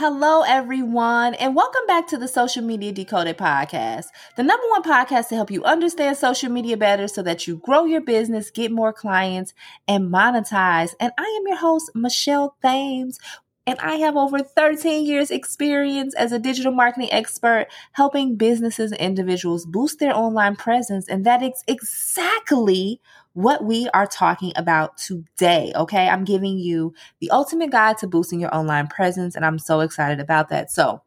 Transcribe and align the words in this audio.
Hello, 0.00 0.42
everyone, 0.42 1.34
and 1.34 1.56
welcome 1.56 1.84
back 1.88 2.06
to 2.06 2.16
the 2.16 2.28
Social 2.28 2.62
Media 2.62 2.92
Decoded 2.92 3.36
podcast, 3.36 4.04
the 4.36 4.44
number 4.44 4.64
one 4.68 4.84
podcast 4.84 5.26
to 5.30 5.34
help 5.34 5.50
you 5.50 5.64
understand 5.64 6.16
social 6.16 6.52
media 6.52 6.76
better 6.76 7.08
so 7.08 7.20
that 7.24 7.48
you 7.48 7.56
grow 7.56 7.84
your 7.84 8.00
business, 8.00 8.52
get 8.52 8.70
more 8.70 8.92
clients, 8.92 9.54
and 9.88 10.08
monetize. 10.08 10.94
And 11.00 11.10
I 11.18 11.24
am 11.24 11.48
your 11.48 11.56
host, 11.56 11.90
Michelle 11.96 12.54
Thames. 12.62 13.18
And 13.66 13.76
I 13.80 13.96
have 13.96 14.16
over 14.16 14.38
13 14.38 15.04
years 15.04 15.32
experience 15.32 16.14
as 16.14 16.30
a 16.30 16.38
digital 16.38 16.70
marketing 16.70 17.10
expert 17.10 17.66
helping 17.90 18.36
businesses 18.36 18.92
and 18.92 19.00
individuals 19.00 19.66
boost 19.66 19.98
their 19.98 20.14
online 20.14 20.54
presence. 20.54 21.08
And 21.08 21.26
that 21.26 21.42
is 21.42 21.64
exactly 21.66 23.00
what 23.38 23.62
we 23.62 23.88
are 23.94 24.08
talking 24.08 24.52
about 24.56 24.96
today. 24.96 25.70
Okay. 25.76 26.08
I'm 26.08 26.24
giving 26.24 26.58
you 26.58 26.92
the 27.20 27.30
ultimate 27.30 27.70
guide 27.70 27.96
to 27.98 28.08
boosting 28.08 28.40
your 28.40 28.52
online 28.52 28.88
presence, 28.88 29.36
and 29.36 29.44
I'm 29.44 29.60
so 29.60 29.78
excited 29.78 30.18
about 30.18 30.48
that. 30.48 30.72
So, 30.72 31.02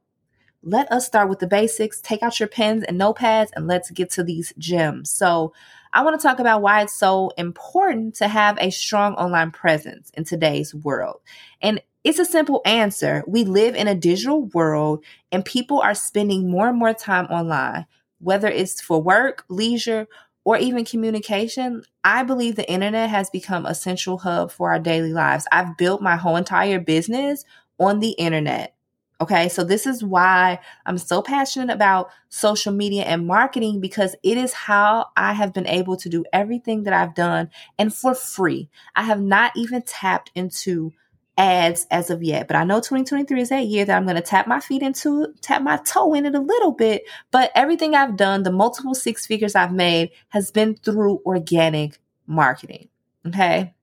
let 0.63 0.89
us 0.94 1.05
start 1.05 1.27
with 1.27 1.39
the 1.39 1.48
basics. 1.48 1.99
Take 1.99 2.23
out 2.23 2.39
your 2.39 2.48
pens 2.48 2.86
and 2.88 2.98
notepads 2.98 3.49
and 3.53 3.67
let's 3.67 3.91
get 3.91 4.11
to 4.11 4.23
these 4.23 4.53
gems. 4.58 5.09
So, 5.09 5.52
I 5.91 6.03
want 6.03 6.22
to 6.22 6.25
talk 6.25 6.39
about 6.39 6.61
why 6.61 6.83
it's 6.83 6.95
so 6.95 7.31
important 7.38 8.16
to 8.16 8.30
have 8.30 8.58
a 8.61 8.69
strong 8.69 9.16
online 9.16 9.52
presence 9.52 10.09
in 10.13 10.23
today's 10.23 10.73
world. 10.73 11.19
And 11.61 11.81
it's 12.06 12.19
a 12.19 12.23
simple 12.23 12.61
answer. 12.63 13.25
We 13.28 13.44
live 13.44 13.75
in 13.75 13.89
a 13.89 13.95
digital 13.95 14.45
world 14.45 15.03
and 15.34 15.44
people 15.44 15.81
are 15.81 15.94
spending 15.94 16.50
more 16.50 16.69
and 16.69 16.80
more 16.80 16.94
time 16.94 17.25
online, 17.25 17.88
whether 18.19 18.47
it's 18.47 18.80
for 18.80 19.02
work, 19.02 19.44
leisure, 19.50 20.08
or 20.44 20.58
even 20.58 20.86
communication, 20.86 21.84
I 22.03 22.23
believe 22.23 22.56
the 22.56 22.70
internet 22.70 23.09
has 23.09 23.30
become 23.30 23.66
a 23.66 23.75
central 23.75 24.17
hub 24.17 24.52
for 24.52 24.72
our 24.72 24.80
daily 24.80 25.14
lives. 25.14 25.47
I've 25.52 25.78
built 25.78 26.02
my 26.02 26.16
whole 26.16 26.36
entire 26.36 26.80
business 26.80 27.45
on 27.80 28.00
the 28.00 28.11
internet. 28.11 28.75
Okay, 29.19 29.50
so 29.50 29.64
this 29.64 29.86
is 29.86 30.03
why 30.03 30.59
I'm 30.88 30.97
so 30.97 31.22
passionate 31.22 31.72
about 31.72 32.09
social 32.30 32.73
media 32.73 33.03
and 33.03 33.28
marketing 33.28 33.80
because 33.80 34.16
it 34.23 34.36
is 34.36 34.52
how 34.52 35.09
I 35.16 35.34
have 35.34 35.53
been 35.53 35.67
able 35.67 35.95
to 35.97 36.09
do 36.09 36.25
everything 36.34 36.84
that 36.84 36.94
I've 36.94 37.14
done 37.14 37.52
and 37.78 37.94
for 37.94 38.16
free. 38.16 38.67
I 38.95 39.03
have 39.03 39.22
not 39.22 39.52
even 39.56 39.84
tapped 39.84 40.31
into 40.34 40.92
ads 41.38 41.88
as 41.90 42.10
of 42.10 42.24
yet. 42.24 42.48
But 42.48 42.58
I 42.58 42.64
know 42.64 42.78
2023 42.78 43.42
is 43.42 43.50
that 43.50 43.66
year 43.66 43.86
that 43.86 43.96
I'm 43.96 44.04
going 44.04 44.16
to 44.16 44.22
tap 44.22 44.48
my 44.48 44.60
feet 44.60 44.82
into, 44.82 45.34
tap 45.42 45.62
my 45.62 45.78
toe 45.78 46.14
in 46.14 46.26
it 46.26 46.36
a 46.36 46.40
little 46.40 46.72
bit. 46.72 47.04
But 47.32 47.52
everything 47.56 47.96
I've 47.96 48.18
done, 48.18 48.44
the 48.44 48.52
multiple 48.52 48.94
six 48.94 49.26
figures 49.26 49.56
I've 49.56 49.74
made 49.74 50.12
has 50.30 50.52
been 50.52 50.76
through 50.76 51.22
organic 51.26 52.00
marketing. 52.28 52.90
Okay. 53.26 53.74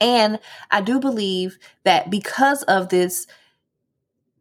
And 0.00 0.38
I 0.70 0.80
do 0.80 1.00
believe 1.00 1.58
that 1.84 2.10
because 2.10 2.62
of 2.64 2.88
this 2.88 3.26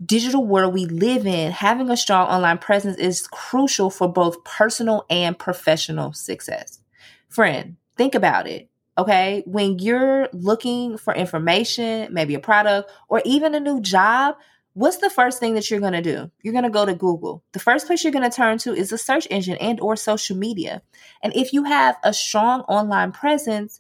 digital 0.03 0.45
world 0.45 0.73
we 0.73 0.85
live 0.85 1.25
in, 1.27 1.51
having 1.51 1.89
a 1.89 1.97
strong 1.97 2.27
online 2.27 2.57
presence 2.57 2.97
is 2.97 3.27
crucial 3.27 3.89
for 3.89 4.07
both 4.07 4.43
personal 4.43 5.05
and 5.09 5.37
professional 5.37 6.13
success. 6.13 6.79
Friend, 7.27 7.75
think 7.97 8.15
about 8.15 8.47
it. 8.47 8.68
Okay. 8.99 9.43
When 9.45 9.79
you're 9.79 10.27
looking 10.33 10.97
for 10.97 11.15
information, 11.15 12.13
maybe 12.13 12.35
a 12.35 12.39
product 12.39 12.91
or 13.07 13.21
even 13.23 13.55
a 13.55 13.59
new 13.61 13.79
job, 13.79 14.35
what's 14.73 14.97
the 14.97 15.09
first 15.09 15.39
thing 15.39 15.53
that 15.53 15.71
you're 15.71 15.79
going 15.79 15.93
to 15.93 16.01
do? 16.01 16.29
You're 16.41 16.51
going 16.51 16.65
to 16.65 16.69
go 16.69 16.85
to 16.85 16.93
Google. 16.93 17.41
The 17.53 17.59
first 17.59 17.87
place 17.87 18.03
you're 18.03 18.11
going 18.11 18.29
to 18.29 18.35
turn 18.35 18.57
to 18.59 18.73
is 18.73 18.89
the 18.89 18.97
search 18.97 19.25
engine 19.31 19.55
and 19.55 19.79
or 19.79 19.95
social 19.95 20.35
media. 20.35 20.81
And 21.23 21.33
if 21.33 21.53
you 21.53 21.63
have 21.63 21.95
a 22.03 22.13
strong 22.13 22.63
online 22.63 23.13
presence, 23.13 23.79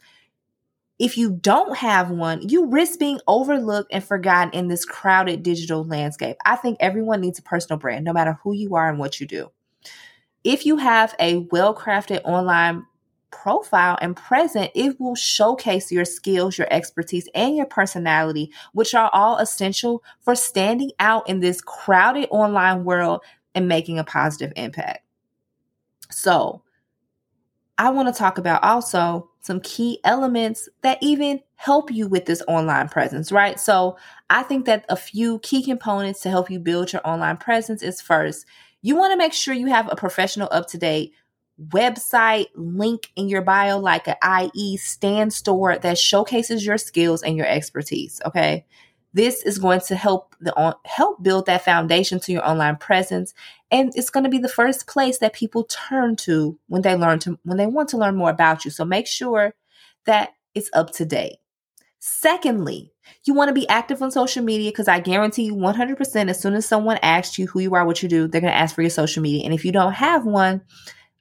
if 0.99 1.17
you 1.17 1.31
don't 1.31 1.75
have 1.75 2.09
one, 2.09 2.47
you 2.47 2.67
risk 2.67 2.97
being 2.97 3.19
overlooked 3.27 3.91
and 3.91 4.01
forgotten 4.01 4.53
in 4.53 4.69
this 4.69 4.85
crowded 4.85 5.43
digital 5.43 5.83
landscape. 5.83 6.37
I 6.45 6.55
think 6.55 6.77
everyone 6.79 7.19
needs 7.19 7.39
a 7.39 7.43
personal 7.43 7.77
brand, 7.77 8.05
no 8.05 8.13
matter 8.13 8.39
who 8.43 8.53
you 8.53 8.75
are 8.75 8.87
and 8.87 8.99
what 8.99 9.19
you 9.19 9.27
do. 9.27 9.51
If 10.45 10.65
you 10.65 10.77
have 10.77 11.13
a 11.19 11.47
well 11.51 11.75
crafted 11.75 12.21
online 12.23 12.85
profile 13.31 13.97
and 14.01 14.15
present, 14.15 14.71
it 14.75 14.99
will 14.99 15.15
showcase 15.15 15.91
your 15.91 16.05
skills, 16.05 16.57
your 16.57 16.67
expertise, 16.71 17.27
and 17.33 17.55
your 17.55 17.65
personality, 17.65 18.51
which 18.73 18.93
are 18.93 19.09
all 19.13 19.37
essential 19.37 20.03
for 20.21 20.35
standing 20.35 20.91
out 20.99 21.27
in 21.29 21.39
this 21.39 21.61
crowded 21.61 22.27
online 22.31 22.83
world 22.83 23.21
and 23.55 23.67
making 23.67 23.99
a 23.99 24.03
positive 24.03 24.53
impact. 24.55 24.99
So, 26.11 26.63
I 27.77 27.91
want 27.91 28.13
to 28.13 28.17
talk 28.17 28.37
about 28.37 28.63
also 28.63 29.29
some 29.39 29.61
key 29.61 29.99
elements 30.03 30.67
that 30.81 30.97
even 31.01 31.39
help 31.55 31.91
you 31.91 32.07
with 32.07 32.25
this 32.25 32.43
online 32.47 32.89
presence, 32.89 33.31
right? 33.31 33.59
So, 33.59 33.97
I 34.29 34.43
think 34.43 34.65
that 34.65 34.85
a 34.89 34.95
few 34.95 35.39
key 35.39 35.63
components 35.63 36.21
to 36.21 36.29
help 36.29 36.49
you 36.49 36.59
build 36.59 36.91
your 36.91 37.07
online 37.07 37.37
presence 37.37 37.81
is 37.81 38.01
first, 38.01 38.45
you 38.81 38.95
want 38.95 39.11
to 39.11 39.17
make 39.17 39.33
sure 39.33 39.53
you 39.53 39.67
have 39.67 39.91
a 39.91 39.95
professional, 39.95 40.49
up 40.51 40.67
to 40.69 40.77
date 40.77 41.13
website 41.67 42.47
link 42.55 43.11
in 43.15 43.29
your 43.29 43.41
bio, 43.41 43.79
like 43.79 44.07
an 44.07 44.49
IE 44.53 44.77
Stan 44.77 45.29
Store 45.29 45.77
that 45.77 45.97
showcases 45.97 46.65
your 46.65 46.77
skills 46.77 47.21
and 47.21 47.35
your 47.35 47.47
expertise. 47.47 48.21
Okay. 48.25 48.65
This 49.11 49.43
is 49.43 49.57
going 49.57 49.81
to 49.81 49.95
help 49.95 50.35
the 50.39 50.55
on, 50.55 50.75
help 50.85 51.23
build 51.23 51.47
that 51.47 51.65
foundation 51.65 52.19
to 52.19 52.31
your 52.31 52.47
online 52.47 52.77
presence, 52.77 53.33
and 53.71 53.91
it's 53.95 54.11
going 54.11 54.23
to 54.23 54.29
be 54.29 54.37
the 54.37 54.47
first 54.47 54.85
place 54.85 55.17
that 55.17 55.33
people 55.33 55.63
turn 55.63 56.15
to 56.17 56.59
when 56.67 56.83
they 56.83 56.95
learn 56.95 57.17
to 57.19 57.39
when 57.43 57.57
they 57.57 57.65
want 57.65 57.89
to 57.89 57.97
learn 57.97 58.15
more 58.15 58.29
about 58.29 58.65
you. 58.65 58.71
So 58.71 58.85
make 58.85 59.07
sure 59.07 59.55
that 60.05 60.33
it's 60.53 60.69
up 60.73 60.91
to 60.93 61.05
date. 61.05 61.37
Secondly, 61.97 62.93
you 63.25 63.33
want 63.33 63.49
to 63.49 63.53
be 63.53 63.67
active 63.67 64.01
on 64.03 64.11
social 64.11 64.43
media 64.43 64.71
because 64.71 64.87
I 64.87 64.99
guarantee 64.99 65.43
you 65.43 65.55
100% 65.55 66.29
as 66.29 66.39
soon 66.39 66.53
as 66.53 66.67
someone 66.67 66.99
asks 67.01 67.37
you 67.39 67.47
who 67.47 67.59
you 67.59 67.73
are, 67.73 67.85
what 67.85 68.03
you 68.03 68.09
do, 68.09 68.27
they're 68.27 68.41
going 68.41 68.53
to 68.53 68.57
ask 68.57 68.75
for 68.75 68.81
your 68.81 68.91
social 68.91 69.23
media. 69.23 69.43
And 69.43 69.53
if 69.53 69.65
you 69.65 69.71
don't 69.71 69.93
have 69.93 70.25
one, 70.25 70.61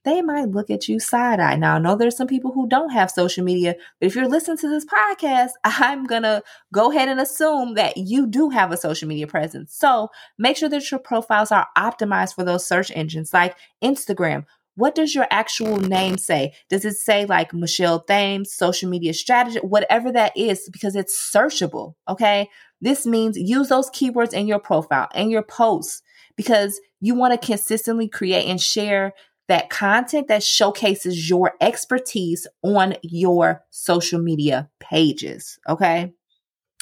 they 0.04 0.22
might 0.22 0.48
look 0.48 0.70
at 0.70 0.88
you 0.88 1.00
side 1.00 1.41
eye. 1.41 1.56
Now, 1.56 1.75
I 1.75 1.78
know 1.78 1.97
there's 1.97 2.16
some 2.16 2.26
people 2.26 2.53
who 2.53 2.69
don't 2.69 2.91
have 2.91 3.10
social 3.10 3.44
media, 3.44 3.75
but 4.00 4.06
if 4.06 4.14
you're 4.14 4.28
listening 4.28 4.59
to 4.59 4.69
this 4.69 4.86
podcast, 4.86 5.50
I'm 5.64 6.04
going 6.04 6.22
to 6.22 6.42
go 6.72 6.91
ahead 6.91 7.09
and 7.09 7.20
assume 7.20 7.75
that 7.75 7.97
you 7.97 8.26
do 8.26 8.50
have 8.50 8.72
a 8.72 8.76
social 8.76 9.08
media 9.08 9.26
presence. 9.26 9.75
So 9.75 10.08
make 10.38 10.56
sure 10.56 10.69
that 10.69 10.91
your 10.91 11.00
profiles 11.00 11.53
are 11.53 11.66
optimized 11.76 12.34
for 12.34 12.44
those 12.44 12.66
search 12.66 12.91
engines 12.94 13.32
like 13.32 13.56
Instagram. 13.82 14.44
What 14.76 14.94
does 14.94 15.12
your 15.12 15.26
actual 15.31 15.76
name 15.78 16.19
say? 16.19 16.53
Does 16.70 16.84
it 16.84 16.94
say 16.94 17.26
like 17.26 17.53
Michelle 17.53 18.00
Thames, 18.00 18.53
social 18.53 18.88
media 18.88 19.12
strategy, 19.12 19.58
whatever 19.58 20.12
that 20.12 20.37
is, 20.37 20.70
because 20.72 20.94
it's 20.94 21.19
searchable. 21.19 21.94
Okay. 22.08 22.48
This 22.81 23.04
means 23.04 23.37
use 23.37 23.70
those 23.70 23.91
keywords 23.91 24.32
in 24.32 24.47
your 24.47 24.60
profile 24.60 25.08
and 25.14 25.32
your 25.32 25.42
posts 25.42 26.03
because 26.37 26.81
you 27.00 27.16
want 27.16 27.32
to 27.38 27.44
consistently 27.44 28.08
create 28.08 28.47
and 28.47 28.60
share 28.60 29.14
that 29.48 29.70
content 29.70 30.28
that 30.28 30.42
showcases 30.42 31.28
your 31.28 31.54
expertise 31.60 32.47
on 32.62 32.94
your 33.03 33.64
social 33.70 34.20
media 34.20 34.69
pages. 34.78 35.59
Okay. 35.69 36.12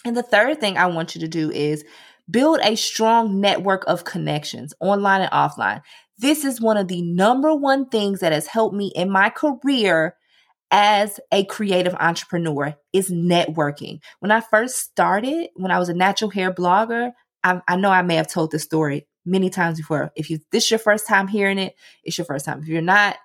And 0.05 0.17
the 0.17 0.23
third 0.23 0.61
thing 0.61 0.77
I 0.77 0.87
want 0.87 1.15
you 1.15 1.21
to 1.23 1.29
do 1.29 1.51
is 1.51 1.85
build 2.31 2.61
a 2.63 2.77
strong 2.77 3.41
network 3.41 3.85
of 3.87 4.05
connections 4.05 4.75
online 4.81 5.23
and 5.23 5.31
offline. 5.31 5.81
This 6.19 6.45
is 6.45 6.61
one 6.61 6.77
of 6.77 6.89
the 6.89 7.03
number 7.03 7.55
one 7.55 7.89
things 7.89 8.21
that 8.21 8.33
has 8.33 8.47
helped 8.47 8.75
me 8.75 8.93
in 8.95 9.11
my 9.11 9.31
career 9.31 10.17
as 10.71 11.21
a 11.31 11.45
creative 11.45 11.95
entrepreneur 11.95 12.75
is 12.93 13.11
networking. 13.11 14.01
When 14.19 14.33
I 14.33 14.41
first 14.41 14.77
started, 14.79 15.49
when 15.55 15.71
I 15.71 15.79
was 15.79 15.89
a 15.89 15.95
natural 15.95 16.31
hair 16.31 16.53
blogger, 16.53 17.13
I, 17.45 17.61
I 17.69 17.77
know 17.77 17.91
I 17.91 18.03
may 18.03 18.17
have 18.17 18.29
told 18.29 18.51
this 18.51 18.65
story 18.65 19.07
many 19.27 19.51
times 19.51 19.79
before. 19.79 20.13
If 20.17 20.31
you 20.31 20.39
this 20.53 20.65
is 20.65 20.71
your 20.71 20.79
first 20.79 21.07
time 21.07 21.29
hearing 21.29 21.59
it, 21.59 21.75
it's 22.05 22.17
your 22.17 22.25
first 22.25 22.45
time. 22.45 22.63
If 22.63 22.69
you're 22.69 22.81
not, 22.81 23.17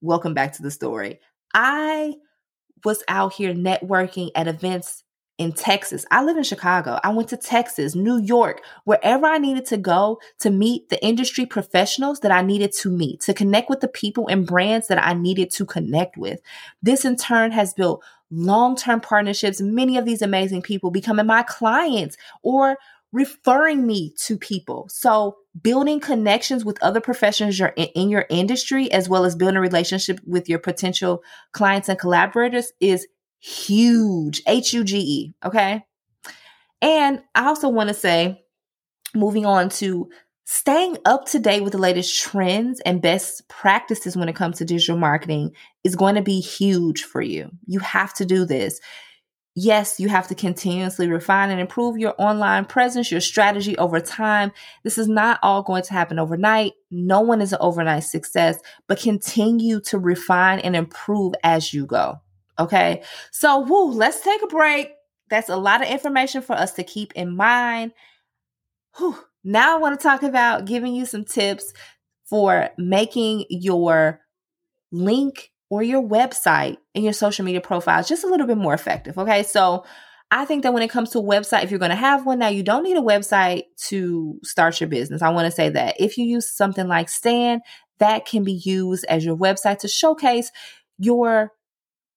welcome 0.00 0.34
back 0.34 0.54
to 0.54 0.62
the 0.62 0.70
story. 0.70 1.20
I 1.54 2.14
was 2.84 3.04
out 3.06 3.34
here 3.34 3.54
networking 3.54 4.30
at 4.34 4.48
events 4.48 5.04
in 5.38 5.52
Texas. 5.52 6.04
I 6.10 6.24
live 6.24 6.36
in 6.36 6.44
Chicago. 6.44 6.98
I 7.02 7.10
went 7.10 7.28
to 7.30 7.36
Texas, 7.36 7.94
New 7.94 8.20
York, 8.20 8.62
wherever 8.84 9.26
I 9.26 9.38
needed 9.38 9.66
to 9.66 9.76
go 9.76 10.20
to 10.40 10.50
meet 10.50 10.88
the 10.88 11.02
industry 11.04 11.46
professionals 11.46 12.20
that 12.20 12.30
I 12.30 12.42
needed 12.42 12.72
to 12.80 12.90
meet, 12.90 13.20
to 13.22 13.34
connect 13.34 13.68
with 13.68 13.80
the 13.80 13.88
people 13.88 14.28
and 14.28 14.46
brands 14.46 14.88
that 14.88 15.02
I 15.02 15.14
needed 15.14 15.50
to 15.52 15.64
connect 15.64 16.16
with. 16.16 16.40
This 16.82 17.04
in 17.04 17.16
turn 17.16 17.50
has 17.52 17.74
built 17.74 18.04
long 18.30 18.76
term 18.76 19.00
partnerships, 19.00 19.60
many 19.60 19.96
of 19.96 20.04
these 20.04 20.22
amazing 20.22 20.62
people 20.62 20.90
becoming 20.90 21.26
my 21.26 21.42
clients 21.42 22.16
or 22.42 22.76
referring 23.12 23.86
me 23.86 24.14
to 24.18 24.38
people. 24.38 24.88
So 24.88 25.36
building 25.60 26.00
connections 26.00 26.64
with 26.64 26.82
other 26.82 27.00
professionals 27.00 27.60
in, 27.76 28.08
your 28.08 28.26
industry, 28.30 28.90
as 28.90 29.08
well 29.08 29.24
as 29.24 29.36
building 29.36 29.56
a 29.56 29.60
relationship 29.60 30.20
with 30.26 30.48
your 30.48 30.58
potential 30.58 31.22
clients 31.52 31.88
and 31.88 31.98
collaborators 31.98 32.72
is 32.80 33.06
huge. 33.38 34.42
H 34.46 34.72
U 34.72 34.84
G 34.84 34.98
E. 34.98 35.34
Okay. 35.44 35.84
And 36.80 37.22
I 37.34 37.46
also 37.46 37.68
want 37.68 37.88
to 37.88 37.94
say, 37.94 38.44
moving 39.14 39.44
on 39.44 39.68
to 39.68 40.08
staying 40.44 40.96
up 41.04 41.26
to 41.26 41.38
date 41.38 41.62
with 41.62 41.72
the 41.72 41.78
latest 41.78 42.18
trends 42.18 42.80
and 42.80 43.02
best 43.02 43.46
practices 43.48 44.16
when 44.16 44.28
it 44.28 44.36
comes 44.36 44.58
to 44.58 44.64
digital 44.64 44.96
marketing 44.96 45.52
is 45.84 45.96
going 45.96 46.14
to 46.14 46.22
be 46.22 46.40
huge 46.40 47.02
for 47.02 47.20
you. 47.20 47.50
You 47.66 47.78
have 47.80 48.14
to 48.14 48.24
do 48.24 48.44
this. 48.44 48.80
Yes, 49.54 50.00
you 50.00 50.08
have 50.08 50.28
to 50.28 50.34
continuously 50.34 51.08
refine 51.08 51.50
and 51.50 51.60
improve 51.60 51.98
your 51.98 52.14
online 52.16 52.64
presence, 52.64 53.10
your 53.10 53.20
strategy 53.20 53.76
over 53.76 54.00
time. 54.00 54.50
This 54.82 54.96
is 54.96 55.08
not 55.08 55.38
all 55.42 55.62
going 55.62 55.82
to 55.82 55.92
happen 55.92 56.18
overnight. 56.18 56.72
No 56.90 57.20
one 57.20 57.42
is 57.42 57.52
an 57.52 57.58
overnight 57.60 58.04
success, 58.04 58.58
but 58.88 58.98
continue 58.98 59.80
to 59.82 59.98
refine 59.98 60.58
and 60.60 60.74
improve 60.74 61.34
as 61.44 61.74
you 61.74 61.84
go. 61.84 62.18
Okay. 62.58 63.02
So, 63.30 63.60
woo, 63.60 63.90
let's 63.90 64.20
take 64.20 64.42
a 64.42 64.46
break. 64.46 64.90
That's 65.28 65.50
a 65.50 65.56
lot 65.56 65.82
of 65.82 65.88
information 65.88 66.40
for 66.40 66.54
us 66.54 66.72
to 66.74 66.82
keep 66.82 67.12
in 67.12 67.36
mind. 67.36 67.92
Whew. 68.96 69.18
Now 69.44 69.76
I 69.76 69.78
want 69.78 69.98
to 69.98 70.02
talk 70.02 70.22
about 70.22 70.64
giving 70.64 70.94
you 70.94 71.04
some 71.04 71.24
tips 71.24 71.74
for 72.24 72.70
making 72.78 73.44
your 73.50 74.20
link 74.92 75.51
or 75.72 75.82
your 75.82 76.02
website 76.02 76.76
and 76.94 77.02
your 77.02 77.14
social 77.14 77.46
media 77.46 77.58
profiles 77.58 78.06
just 78.06 78.24
a 78.24 78.26
little 78.26 78.46
bit 78.46 78.58
more 78.58 78.74
effective. 78.74 79.16
Okay. 79.16 79.42
So 79.42 79.86
I 80.30 80.44
think 80.44 80.64
that 80.64 80.74
when 80.74 80.82
it 80.82 80.90
comes 80.90 81.08
to 81.10 81.18
website, 81.18 81.64
if 81.64 81.70
you're 81.70 81.78
going 81.78 81.88
to 81.88 81.96
have 81.96 82.26
one 82.26 82.40
now, 82.40 82.48
you 82.48 82.62
don't 82.62 82.82
need 82.82 82.98
a 82.98 83.00
website 83.00 83.62
to 83.86 84.38
start 84.42 84.82
your 84.82 84.90
business. 84.90 85.22
I 85.22 85.30
want 85.30 85.46
to 85.46 85.50
say 85.50 85.70
that 85.70 85.98
if 85.98 86.18
you 86.18 86.26
use 86.26 86.50
something 86.50 86.86
like 86.88 87.08
Stan, 87.08 87.62
that 88.00 88.26
can 88.26 88.44
be 88.44 88.60
used 88.62 89.06
as 89.08 89.24
your 89.24 89.34
website 89.34 89.78
to 89.78 89.88
showcase 89.88 90.52
your 90.98 91.52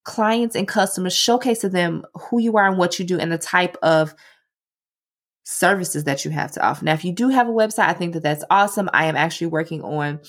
clients 0.04 0.58
and 0.58 0.68
customers, 0.68 1.16
showcase 1.16 1.60
to 1.60 1.70
them 1.70 2.04
who 2.14 2.42
you 2.42 2.58
are 2.58 2.68
and 2.68 2.78
what 2.78 3.00
you 3.00 3.06
do 3.06 3.18
and 3.18 3.32
the 3.32 3.38
type 3.38 3.78
of 3.82 4.14
services 5.46 6.04
that 6.04 6.26
you 6.26 6.32
have 6.32 6.52
to 6.52 6.62
offer. 6.62 6.84
Now, 6.84 6.94
if 6.94 7.06
you 7.06 7.14
do 7.14 7.30
have 7.30 7.48
a 7.48 7.54
website, 7.54 7.88
I 7.88 7.94
think 7.94 8.16
that 8.16 8.24
that's 8.24 8.44
awesome. 8.50 8.90
I 8.92 9.06
am 9.06 9.16
actually 9.16 9.48
working 9.48 9.82
on 9.82 10.20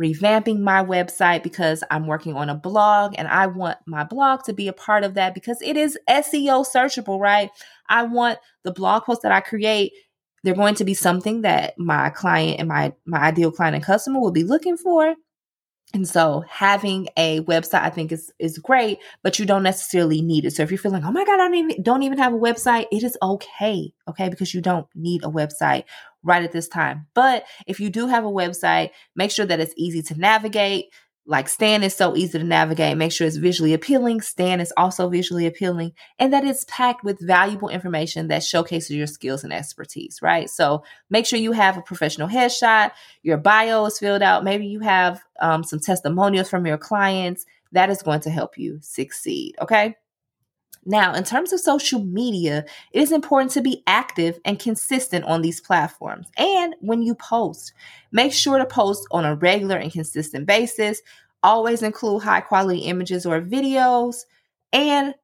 revamping 0.00 0.60
my 0.60 0.82
website 0.82 1.42
because 1.42 1.84
I'm 1.90 2.06
working 2.06 2.34
on 2.34 2.48
a 2.48 2.54
blog 2.54 3.14
and 3.16 3.28
I 3.28 3.46
want 3.46 3.78
my 3.86 4.04
blog 4.04 4.42
to 4.44 4.52
be 4.52 4.68
a 4.68 4.72
part 4.72 5.04
of 5.04 5.14
that 5.14 5.34
because 5.34 5.58
it 5.62 5.76
is 5.76 5.98
SEO 6.08 6.66
searchable, 6.66 7.20
right? 7.20 7.50
I 7.88 8.02
want 8.02 8.38
the 8.64 8.72
blog 8.72 9.04
posts 9.04 9.22
that 9.22 9.32
I 9.32 9.40
create 9.40 9.92
they're 10.44 10.54
going 10.54 10.74
to 10.74 10.84
be 10.84 10.92
something 10.92 11.40
that 11.40 11.76
my 11.78 12.10
client 12.10 12.60
and 12.60 12.68
my 12.68 12.92
my 13.06 13.18
ideal 13.18 13.50
client 13.50 13.74
and 13.74 13.84
customer 13.84 14.20
will 14.20 14.30
be 14.30 14.44
looking 14.44 14.76
for 14.76 15.14
and 15.94 16.08
so 16.08 16.44
having 16.48 17.08
a 17.16 17.40
website 17.42 17.82
I 17.82 17.90
think 17.90 18.10
is 18.10 18.32
is 18.40 18.58
great, 18.58 18.98
but 19.22 19.38
you 19.38 19.46
don't 19.46 19.62
necessarily 19.62 20.20
need 20.20 20.44
it. 20.44 20.50
So 20.50 20.64
if 20.64 20.70
you're 20.72 20.78
feeling, 20.78 21.04
oh 21.04 21.12
my 21.12 21.24
God, 21.24 21.34
I 21.34 21.48
don't 21.48 21.54
even 21.54 21.82
don't 21.82 22.02
even 22.02 22.18
have 22.18 22.34
a 22.34 22.38
website, 22.38 22.86
it 22.90 23.04
is 23.04 23.16
okay. 23.22 23.94
Okay. 24.08 24.28
Because 24.28 24.52
you 24.52 24.60
don't 24.60 24.88
need 24.94 25.22
a 25.22 25.28
website 25.28 25.84
right 26.24 26.42
at 26.42 26.50
this 26.50 26.66
time. 26.66 27.06
But 27.14 27.44
if 27.66 27.78
you 27.78 27.90
do 27.90 28.08
have 28.08 28.24
a 28.24 28.28
website, 28.28 28.90
make 29.14 29.30
sure 29.30 29.46
that 29.46 29.60
it's 29.60 29.74
easy 29.76 30.02
to 30.02 30.18
navigate. 30.18 30.86
Like 31.26 31.48
Stan 31.48 31.82
is 31.82 31.94
so 31.94 32.14
easy 32.16 32.38
to 32.38 32.44
navigate. 32.44 32.98
Make 32.98 33.12
sure 33.12 33.26
it's 33.26 33.36
visually 33.36 33.72
appealing. 33.72 34.20
Stan 34.20 34.60
is 34.60 34.72
also 34.76 35.08
visually 35.08 35.46
appealing 35.46 35.92
and 36.18 36.32
that 36.32 36.44
it's 36.44 36.66
packed 36.68 37.02
with 37.02 37.18
valuable 37.26 37.70
information 37.70 38.28
that 38.28 38.42
showcases 38.42 38.90
your 38.90 39.06
skills 39.06 39.42
and 39.42 39.52
expertise, 39.52 40.20
right? 40.20 40.50
So 40.50 40.84
make 41.08 41.24
sure 41.24 41.38
you 41.38 41.52
have 41.52 41.78
a 41.78 41.82
professional 41.82 42.28
headshot. 42.28 42.90
Your 43.22 43.38
bio 43.38 43.86
is 43.86 43.98
filled 43.98 44.22
out. 44.22 44.44
Maybe 44.44 44.66
you 44.66 44.80
have 44.80 45.22
um, 45.40 45.64
some 45.64 45.80
testimonials 45.80 46.50
from 46.50 46.66
your 46.66 46.78
clients. 46.78 47.46
That 47.72 47.88
is 47.88 48.02
going 48.02 48.20
to 48.20 48.30
help 48.30 48.58
you 48.58 48.78
succeed. 48.82 49.54
Okay. 49.60 49.96
Now, 50.86 51.14
in 51.14 51.24
terms 51.24 51.52
of 51.52 51.60
social 51.60 52.04
media, 52.04 52.64
it 52.92 53.00
is 53.00 53.12
important 53.12 53.52
to 53.52 53.62
be 53.62 53.82
active 53.86 54.38
and 54.44 54.58
consistent 54.58 55.24
on 55.24 55.42
these 55.42 55.60
platforms. 55.60 56.28
And 56.36 56.74
when 56.80 57.02
you 57.02 57.14
post, 57.14 57.72
make 58.12 58.32
sure 58.32 58.58
to 58.58 58.66
post 58.66 59.06
on 59.10 59.24
a 59.24 59.34
regular 59.34 59.76
and 59.76 59.92
consistent 59.92 60.46
basis. 60.46 61.00
Always 61.42 61.82
include 61.82 62.22
high 62.22 62.40
quality 62.40 62.80
images 62.80 63.24
or 63.26 63.40
videos. 63.40 64.24
And 64.72 65.14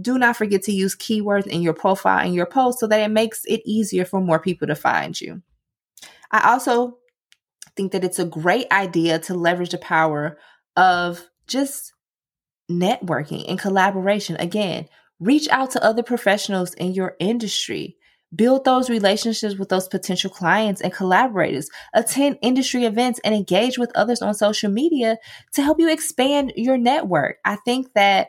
do 0.00 0.18
not 0.18 0.36
forget 0.36 0.62
to 0.62 0.72
use 0.72 0.96
keywords 0.96 1.46
in 1.46 1.62
your 1.62 1.74
profile 1.74 2.24
and 2.24 2.34
your 2.34 2.46
post 2.46 2.78
so 2.78 2.86
that 2.86 3.00
it 3.00 3.10
makes 3.10 3.44
it 3.46 3.62
easier 3.64 4.04
for 4.04 4.20
more 4.20 4.38
people 4.38 4.66
to 4.68 4.74
find 4.74 5.20
you. 5.20 5.42
I 6.30 6.52
also 6.52 6.98
think 7.76 7.92
that 7.92 8.04
it's 8.04 8.18
a 8.18 8.24
great 8.24 8.70
idea 8.70 9.18
to 9.20 9.34
leverage 9.34 9.70
the 9.70 9.78
power 9.78 10.38
of 10.76 11.28
just 11.46 11.92
networking 12.70 13.44
and 13.48 13.58
collaboration. 13.58 14.36
Again, 14.38 14.88
reach 15.20 15.48
out 15.48 15.70
to 15.72 15.84
other 15.84 16.02
professionals 16.02 16.74
in 16.74 16.92
your 16.92 17.16
industry. 17.18 17.96
Build 18.34 18.64
those 18.64 18.90
relationships 18.90 19.56
with 19.56 19.70
those 19.70 19.88
potential 19.88 20.30
clients 20.30 20.82
and 20.82 20.92
collaborators. 20.92 21.70
Attend 21.94 22.38
industry 22.42 22.84
events 22.84 23.20
and 23.24 23.34
engage 23.34 23.78
with 23.78 23.90
others 23.94 24.20
on 24.20 24.34
social 24.34 24.70
media 24.70 25.16
to 25.54 25.62
help 25.62 25.80
you 25.80 25.90
expand 25.90 26.52
your 26.56 26.76
network. 26.76 27.38
I 27.44 27.56
think 27.64 27.94
that 27.94 28.28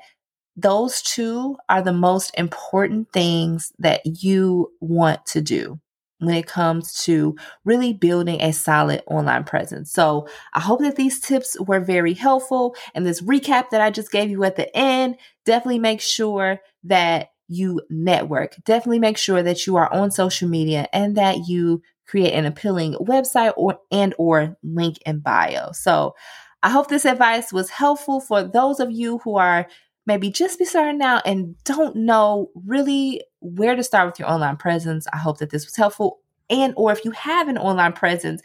those 0.55 1.01
two 1.01 1.57
are 1.67 1.81
the 1.81 1.93
most 1.93 2.31
important 2.37 3.11
things 3.11 3.73
that 3.79 4.01
you 4.05 4.71
want 4.79 5.25
to 5.27 5.41
do 5.41 5.79
when 6.19 6.35
it 6.35 6.47
comes 6.47 7.03
to 7.05 7.35
really 7.63 7.93
building 7.93 8.41
a 8.41 8.51
solid 8.53 9.01
online 9.07 9.43
presence. 9.43 9.91
So 9.91 10.27
I 10.53 10.59
hope 10.59 10.81
that 10.81 10.95
these 10.95 11.19
tips 11.19 11.59
were 11.59 11.79
very 11.79 12.13
helpful. 12.13 12.75
And 12.93 13.05
this 13.05 13.21
recap 13.21 13.69
that 13.71 13.81
I 13.81 13.89
just 13.89 14.11
gave 14.11 14.29
you 14.29 14.43
at 14.43 14.55
the 14.55 14.75
end, 14.75 15.17
definitely 15.45 15.79
make 15.79 16.01
sure 16.01 16.59
that 16.83 17.29
you 17.47 17.81
network. 17.89 18.55
Definitely 18.63 18.99
make 18.99 19.17
sure 19.17 19.41
that 19.41 19.65
you 19.65 19.77
are 19.77 19.91
on 19.91 20.11
social 20.11 20.47
media 20.47 20.87
and 20.93 21.17
that 21.17 21.47
you 21.47 21.81
create 22.05 22.33
an 22.33 22.45
appealing 22.45 22.93
website 22.95 23.53
or 23.55 23.79
and 23.91 24.13
or 24.17 24.57
link 24.63 24.97
in 25.05 25.19
bio. 25.19 25.71
So 25.71 26.15
I 26.61 26.69
hope 26.69 26.89
this 26.89 27.05
advice 27.05 27.53
was 27.53 27.69
helpful 27.69 28.19
for 28.19 28.43
those 28.43 28.79
of 28.79 28.91
you 28.91 29.19
who 29.19 29.37
are 29.37 29.67
maybe 30.05 30.31
just 30.31 30.59
be 30.59 30.65
starting 30.65 31.01
out 31.01 31.21
and 31.25 31.55
don't 31.63 31.95
know 31.95 32.49
really 32.65 33.23
where 33.41 33.75
to 33.75 33.83
start 33.83 34.07
with 34.07 34.19
your 34.19 34.29
online 34.29 34.57
presence. 34.57 35.07
I 35.13 35.17
hope 35.17 35.39
that 35.39 35.49
this 35.49 35.65
was 35.65 35.75
helpful. 35.75 36.19
And 36.49 36.73
or 36.77 36.91
if 36.91 37.05
you 37.05 37.11
have 37.11 37.47
an 37.47 37.57
online 37.57 37.93
presence, 37.93 38.41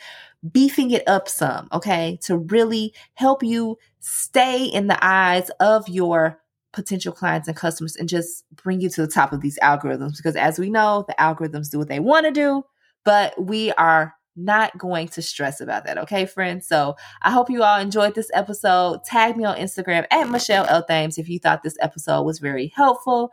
beefing 0.52 0.90
it 0.90 1.06
up 1.08 1.28
some, 1.28 1.68
okay, 1.72 2.18
to 2.22 2.36
really 2.36 2.92
help 3.14 3.42
you 3.42 3.78
stay 4.00 4.64
in 4.64 4.88
the 4.88 4.98
eyes 5.02 5.50
of 5.60 5.88
your 5.88 6.38
potential 6.72 7.12
clients 7.12 7.48
and 7.48 7.56
customers 7.56 7.96
and 7.96 8.08
just 8.08 8.44
bring 8.56 8.80
you 8.80 8.90
to 8.90 9.00
the 9.00 9.10
top 9.10 9.32
of 9.32 9.40
these 9.40 9.58
algorithms 9.62 10.16
because 10.16 10.36
as 10.36 10.58
we 10.58 10.68
know, 10.68 11.04
the 11.08 11.14
algorithms 11.18 11.70
do 11.70 11.78
what 11.78 11.88
they 11.88 12.00
want 12.00 12.26
to 12.26 12.32
do, 12.32 12.62
but 13.04 13.40
we 13.42 13.72
are 13.72 14.14
not 14.36 14.76
going 14.76 15.06
to 15.06 15.22
stress 15.22 15.60
about 15.60 15.84
that. 15.84 15.96
Okay, 15.98 16.26
friends. 16.26 16.66
So 16.66 16.96
I 17.22 17.30
hope 17.30 17.48
you 17.50 17.62
all 17.62 17.78
enjoyed 17.78 18.14
this 18.14 18.30
episode. 18.34 19.04
Tag 19.04 19.36
me 19.36 19.44
on 19.44 19.56
Instagram 19.56 20.06
at 20.10 20.28
Michelle 20.28 20.66
L. 20.66 20.84
Thames 20.84 21.18
if 21.18 21.28
you 21.28 21.38
thought 21.38 21.62
this 21.62 21.76
episode 21.80 22.22
was 22.22 22.40
very 22.40 22.72
helpful. 22.74 23.32